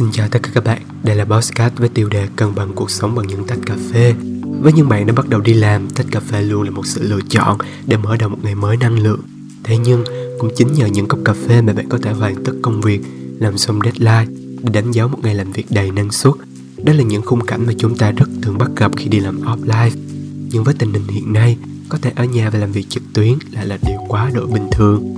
[0.00, 2.90] Xin chào tất cả các bạn, đây là Bosscat với tiêu đề cân bằng cuộc
[2.90, 4.14] sống bằng những tách cà phê.
[4.60, 7.02] Với những bạn đã bắt đầu đi làm, tách cà phê luôn là một sự
[7.02, 9.20] lựa chọn để mở đầu một ngày mới năng lượng.
[9.64, 10.04] Thế nhưng,
[10.38, 13.00] cũng chính nhờ những cốc cà phê mà bạn có thể hoàn tất công việc,
[13.38, 14.26] làm xong deadline
[14.62, 16.34] để đánh dấu một ngày làm việc đầy năng suất.
[16.84, 19.40] Đó là những khung cảnh mà chúng ta rất thường bắt gặp khi đi làm
[19.40, 19.90] offline.
[20.50, 21.56] Nhưng với tình hình hiện nay,
[21.88, 24.68] có thể ở nhà và làm việc trực tuyến lại là điều quá độ bình
[24.72, 25.14] thường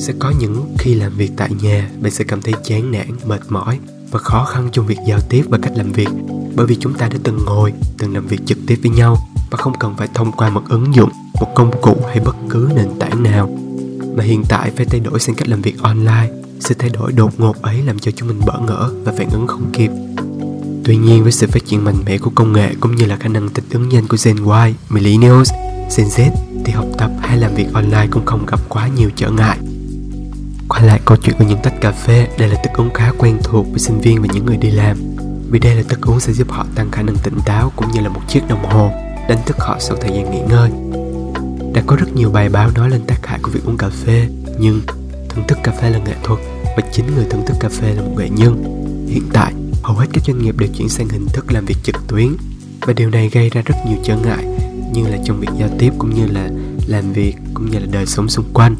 [0.00, 3.40] sẽ có những khi làm việc tại nhà bạn sẽ cảm thấy chán nản mệt
[3.48, 3.78] mỏi
[4.10, 6.08] và khó khăn trong việc giao tiếp và cách làm việc.
[6.54, 9.16] Bởi vì chúng ta đã từng ngồi từng làm việc trực tiếp với nhau
[9.50, 12.68] và không cần phải thông qua một ứng dụng một công cụ hay bất cứ
[12.76, 13.58] nền tảng nào.
[14.16, 16.28] Mà hiện tại phải thay đổi sang cách làm việc online
[16.60, 19.46] sự thay đổi đột ngột ấy làm cho chúng mình bỡ ngỡ và phản ứng
[19.46, 19.90] không kịp.
[20.84, 23.28] Tuy nhiên với sự phát triển mạnh mẽ của công nghệ cũng như là khả
[23.28, 25.52] năng thích ứng nhanh của Gen Y, Millennials,
[25.96, 26.30] Gen Z
[26.64, 29.58] thì học tập hay làm việc online cũng không gặp quá nhiều trở ngại.
[30.70, 33.38] Quay lại câu chuyện của những tách cà phê, đây là thức uống khá quen
[33.44, 34.96] thuộc với sinh viên và những người đi làm.
[35.50, 38.00] Vì đây là thức uống sẽ giúp họ tăng khả năng tỉnh táo cũng như
[38.00, 38.90] là một chiếc đồng hồ
[39.28, 40.70] đánh thức họ sau thời gian nghỉ ngơi.
[41.74, 44.28] Đã có rất nhiều bài báo nói lên tác hại của việc uống cà phê,
[44.58, 44.80] nhưng
[45.28, 46.40] thưởng thức cà phê là nghệ thuật
[46.76, 48.64] và chính người thưởng thức cà phê là một nghệ nhân.
[49.08, 49.52] Hiện tại,
[49.82, 52.28] hầu hết các doanh nghiệp đều chuyển sang hình thức làm việc trực tuyến
[52.80, 54.44] và điều này gây ra rất nhiều trở ngại
[54.92, 56.48] như là trong việc giao tiếp cũng như là
[56.86, 58.76] làm việc cũng như là đời sống xung quanh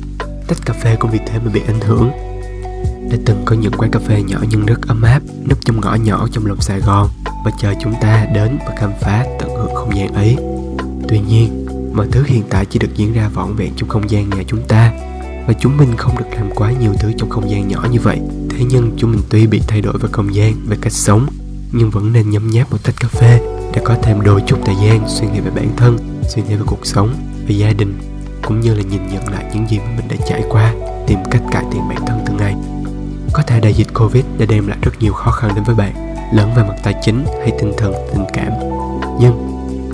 [0.50, 2.10] tách cà phê cũng vì thế mà bị ảnh hưởng
[3.10, 5.94] đã từng có những quán cà phê nhỏ nhưng rất ấm áp núp trong ngõ
[5.94, 7.08] nhỏ trong lòng Sài Gòn
[7.44, 10.36] và chờ chúng ta đến và khám phá tận hưởng không gian ấy.
[11.08, 14.30] Tuy nhiên, mọi thứ hiện tại chỉ được diễn ra vỏn vẹn trong không gian
[14.30, 14.92] nhà chúng ta
[15.46, 18.20] và chúng mình không được làm quá nhiều thứ trong không gian nhỏ như vậy.
[18.50, 21.26] Thế nhưng chúng mình tuy bị thay đổi về không gian, về cách sống
[21.72, 23.40] nhưng vẫn nên nhấm nháp một tách cà phê
[23.74, 26.62] để có thêm đôi chút thời gian suy nghĩ về bản thân, suy nghĩ về
[26.66, 27.14] cuộc sống,
[27.48, 28.09] về gia đình
[28.50, 30.74] cũng như là nhìn nhận lại những gì mà mình đã trải qua,
[31.06, 32.54] tìm cách cải thiện bản thân từng ngày.
[33.32, 36.14] Có thể đại dịch covid đã đem lại rất nhiều khó khăn đến với bạn,
[36.34, 38.52] lẫn về mặt tài chính hay tinh thần, tình cảm.
[39.20, 39.32] Nhưng,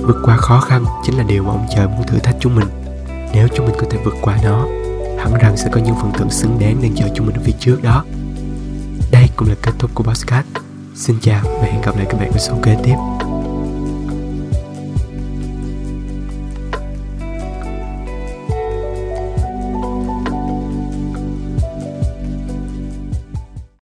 [0.02, 2.68] vượt qua khó khăn chính là điều mà ông trời muốn thử thách chúng mình.
[3.32, 4.66] Nếu chúng mình có thể vượt qua nó,
[5.18, 7.54] hẳn rằng sẽ có những phần thưởng xứng đáng đang chờ chúng mình ở phía
[7.60, 8.04] trước đó.
[9.10, 10.46] Đây cũng là kết thúc của podcast.
[10.94, 12.96] Xin chào và hẹn gặp lại các bạn ở số kế tiếp.